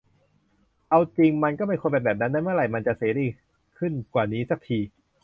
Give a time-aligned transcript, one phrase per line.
[0.89, 3.27] เอาจริงมันก็ไม่ควรเป็นแบบนี้นะ เมื่อไหร่มันจะเสรี
[3.77, 4.79] ขึ้นกว่านี้สักที